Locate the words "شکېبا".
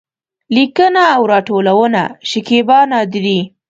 2.29-2.79